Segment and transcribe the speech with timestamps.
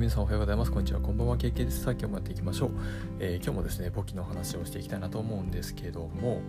[0.00, 0.72] 皆さんおはようございます。
[0.72, 1.00] こんにちは。
[1.00, 1.36] こんばんは。
[1.36, 1.82] KK です。
[1.82, 2.70] さあ今日もやっていきましょう。
[3.18, 6.40] えー、今日もですね、簿記の話をしていきたいなと思うんですけども、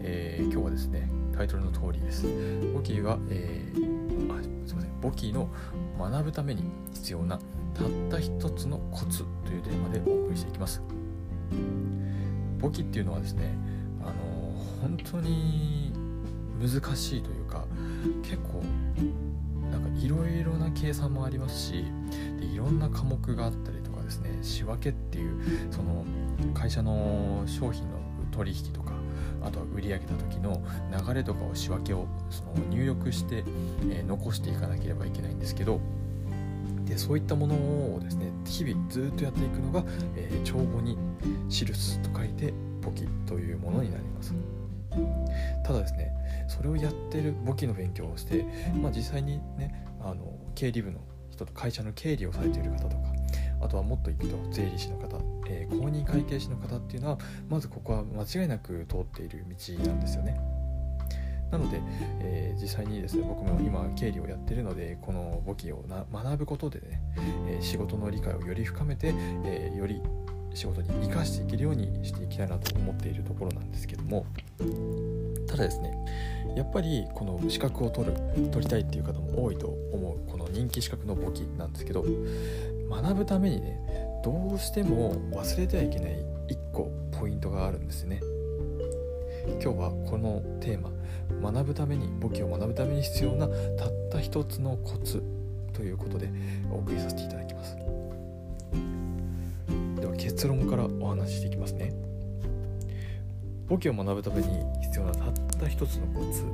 [0.00, 2.26] えー、今日はですね、タイトルの通りです。
[2.72, 5.00] 簿記は、えー、あ、すいません。
[5.02, 5.50] 簿記の
[5.98, 6.62] 学ぶために
[6.94, 7.38] 必要な
[7.74, 10.80] たった一つのコツというテーマでお送りしていきます。
[12.58, 13.52] 簿記っていうのはですね、
[14.00, 14.12] あの
[14.80, 15.92] 本当に
[16.58, 17.66] 難しいというか、
[18.22, 18.62] 結構
[19.70, 21.84] なんかいろいろな計算もありますし
[22.54, 26.04] いろんな科目があったりとかですね仕分けっていうその
[26.54, 27.98] 会社の商品の
[28.30, 28.92] 取引とか
[29.42, 30.62] あとは売り上げた時の
[31.06, 33.44] 流れとかを仕分けをその入力して、
[33.90, 35.80] えー、残していかなければいけないんですけど
[36.84, 39.84] でそういったものをですね日々ずっとやっていくのが、
[40.16, 40.96] えー、帳簿に
[41.50, 44.32] 記すと書いて簿記というものになります。
[45.64, 46.12] ただですね
[46.46, 48.44] それをやってる簿記の勉強をして、
[48.80, 51.00] まあ、実際にねあの経理部の
[51.34, 52.96] 人と会社の経理をされている方とか
[53.60, 55.18] あとはもっといくと税理士の方、
[55.48, 57.18] えー、公認会計士の方っていうのは
[57.48, 60.38] まずここは間違いなく通っている道なんですよね。
[61.50, 61.80] なので、
[62.20, 67.00] えー、実際にですね僕も今経理をやってるのでこの簿記を学ぶことでね、
[67.48, 70.02] えー、仕事の理解をより深めて、えー、より
[70.52, 74.26] 仕事に生かしていけるようにしていきたいなと思っているところなんですけども
[75.46, 75.92] ただですね
[76.56, 78.16] やっぱりこの資格を取る
[78.50, 82.04] 取りたいっていう方も多いと思うこの人気資格の簿記なんですけど
[82.90, 83.80] 学ぶためにね
[84.24, 86.16] どうしても忘れてはいけない
[86.48, 88.20] 1個ポイントがあるんですね。
[89.60, 93.54] 今日はこのテーマ学ぶために簿記を学ぶために必要なた
[93.86, 95.22] った一つのコツ
[95.74, 96.30] ということで
[96.70, 97.76] お送りさせていただきます。
[100.00, 101.92] では結論からお話ししていきますね。
[103.68, 106.44] 簿記を学ぶために必要なたった一つのコツ。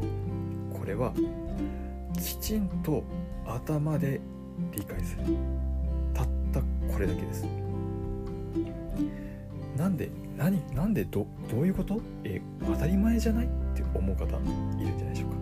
[0.72, 1.12] これは
[2.18, 3.02] きちんと
[3.46, 4.20] 頭で
[4.72, 5.24] 理解する。
[6.14, 6.60] たった
[6.92, 7.44] これだけです。
[9.76, 12.00] なんで何なんでどどういうこと？
[12.24, 13.46] え当たり前じゃない？
[13.46, 15.36] って思う方いるんじゃないでしょうか。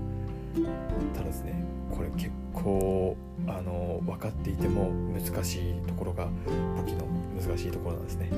[1.14, 6.28] ただですねこれ結構あの分かっていても難しいところが
[6.76, 7.06] 簿記の
[7.40, 8.30] 難しいところなんですね。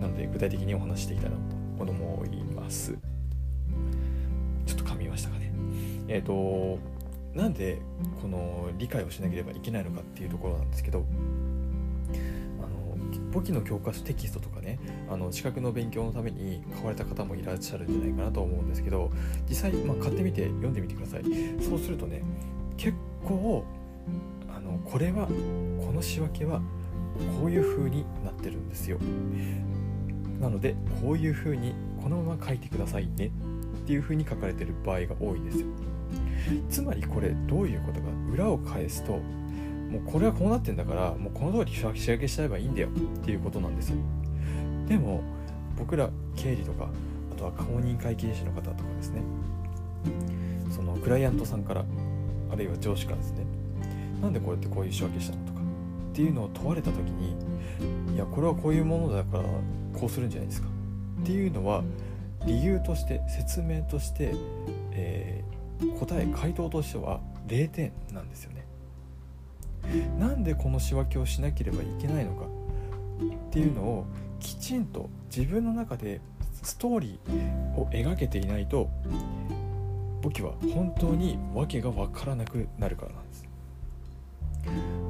[0.00, 1.42] なので具体的にお話していきたいなと
[1.84, 2.96] 思います。
[4.66, 5.52] ちょっと噛みましたかね。
[6.08, 6.78] えっ、ー、と
[7.34, 7.80] なんで
[8.20, 11.04] この理解をしなければいけないのかっていうところなんですけど
[13.30, 14.78] 簿記の教科書テキストとかね
[15.08, 19.10] あの資格の勉強のために買われた方もいらっしゃるんじゃないかなと思うんですけど
[19.48, 21.22] 実際、まあ、買ってみて読んでみてください。
[21.62, 22.22] そうするとね
[22.76, 22.96] 結
[23.26, 23.64] 構
[24.54, 26.60] あのこれはこの仕分けは
[27.40, 28.98] こういう風になってるんですよ。
[30.40, 33.30] なのでこういう風にこのまま書いてくださいねっ
[33.86, 35.66] ていう風に書かれてる場合が多いんですよ。
[36.70, 43.96] つまりこれどういうことか裏を返すともうこれはこうなってんだからもうこの通り仕分けしちゃえばいいんだよっていうことなんですよ。
[44.86, 45.22] でも
[45.78, 46.88] 僕ら経理とか
[47.32, 49.22] あとは公認会計士の方とかですね。
[50.70, 51.84] そのクライアントさんから
[52.50, 53.44] あるいは上司からですね。
[54.22, 57.34] なんでこうやってこういう仕分けしたのとかっていうのを問われた時に
[58.14, 59.44] いやこれはこういうものだから
[59.98, 60.68] こうするんじゃないですか
[61.22, 61.82] っていうのは
[62.46, 64.34] 理由として説明として、
[64.92, 68.66] えー、答え回答としては0点なんですよね。
[70.18, 74.06] なんでこの仕分けをしなければいけないのかっていうのを
[74.38, 76.20] きちんと自分の中で
[76.62, 78.90] ストーリーを描けていないと
[80.20, 83.48] 簿記は本当に訳が分からなくなるからなんです。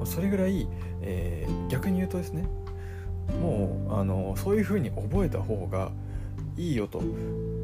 [0.05, 0.69] それぐらい、
[1.03, 2.45] えー、逆に言うとですね
[3.41, 5.91] もうあのそういう風に覚えた方が
[6.57, 7.03] いいよと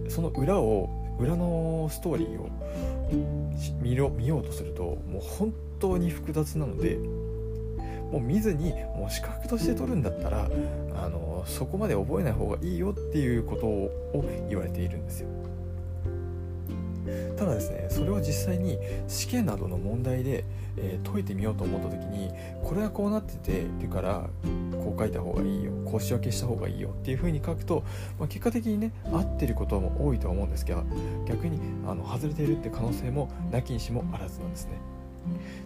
[0.09, 0.89] その裏を
[1.19, 2.49] 裏のストーリーを
[3.81, 10.49] 見ろ見ようとするともう本当に複雑なのでもう見ずにもう資格として取るんだったら
[11.03, 15.29] あのそこまで覚えない方がいいよっていうことを言われているんですよ。
[17.37, 18.79] ただですねそれを実際に
[19.09, 20.45] 試験などの問題で、
[20.77, 22.31] えー、解いてみようと思った時に
[22.63, 24.29] これはこうなっててっていうから
[24.73, 27.85] こう書いた方がいいよこう仕分けした方がいいよっていう風に書くと、
[28.19, 30.85] まあ、結果的にね合ってることも多いとは思うんですけど
[31.27, 34.95] 逆にあの外れているって可能性もなきにしもあらずなんですね。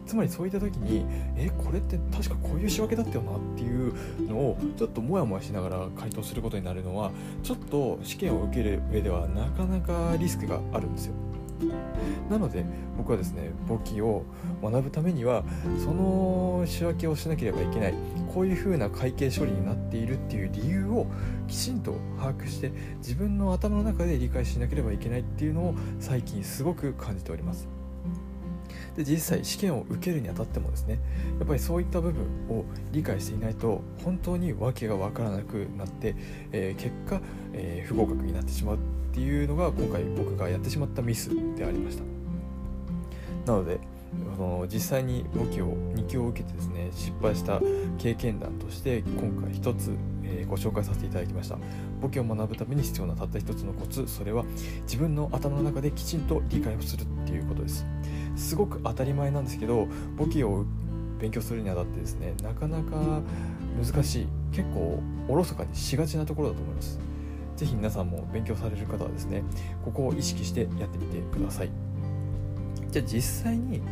[0.06, 1.05] つまりそういった時に
[1.37, 3.93] えこれって確かこういう仕分けだったよなっていう
[4.29, 7.11] のをちょっとモヤモヤしながら回答することになるのは
[7.43, 11.14] ちょっと試験を受ける上ではなかなかリスクがあるんですよ。
[12.31, 12.64] なので
[12.96, 14.25] 僕はですね簿記を
[14.62, 15.44] 学ぶためには
[15.84, 17.94] その仕分けをしなければいけない
[18.32, 21.06] こういうふうな会計処理になっているっていう理由を
[21.46, 27.78] きちんと把握して自分の頭の中で理解しなければいけないっていうのを最近すごく感じております。
[28.99, 30.99] で実際試験を受けるにあたってもですね
[31.39, 36.17] やっぱりそういった部分を理解していないと本当に訳が分からなくなって、
[36.50, 37.21] えー、結果、
[37.53, 38.79] えー、不合格になってしまうっ
[39.12, 42.03] ていうのが今回僕がやってしまったミスでありました。
[43.47, 43.79] なので
[44.37, 47.61] その実際に簿記を2級を受けてですね失敗した
[47.99, 49.93] 経験談として今回一つ、
[50.25, 51.56] えー、ご紹介させていただきました。
[52.01, 54.44] 簿記を学ぶために必要なたった一つのコツそれは
[54.83, 57.87] 自分の頭の中できちんと理解をするっていうことです。
[58.38, 59.87] すごく当たり前なんですけど
[60.17, 60.64] 簿記を
[61.20, 63.20] 勉強するにあたってですねなかなか
[63.82, 66.99] 難しい結構おろそかにしがちなところだと思います。
[67.56, 69.43] 是非皆さんも勉強される方はですね
[69.85, 71.70] ここを意識してやってみてください。
[72.90, 73.82] じゃあ実際に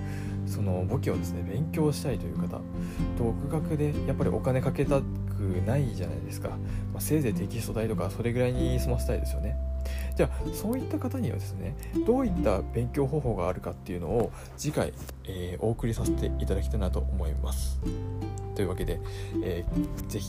[0.47, 2.61] その簿記をですね勉強したいという方
[3.19, 5.03] 独学でやっぱりお金かけたく
[5.67, 6.57] ないじゃないですか、ま
[6.99, 9.57] あ、せいぜいテキスト代とかそれぐらいに済ませたいですよね。
[10.17, 11.77] じゃあそういった方にはですね
[12.07, 14.93] どういった勉強方法があるかっていうのを次回、
[15.25, 17.81] えー、お送りさせていただきたいなと思います。
[18.55, 18.99] というわけで、
[19.45, 20.29] えー、ぜひ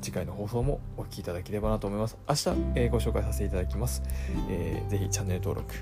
[0.00, 2.16] 次回の放送もお聴きいただければなと思います。
[2.28, 4.02] 明日、えー、ご紹介させていただきます。
[4.50, 5.74] えー、ぜひチャンネル登録、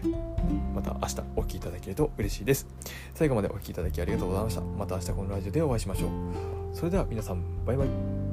[0.75, 2.67] また明日お聴きいただけると嬉しいです。
[3.15, 4.61] 最後までお聴きいただきありがとうございました。
[4.61, 6.11] また明日このラジオでお会いしましょう。
[6.77, 8.24] それでは皆さん、バイバイ。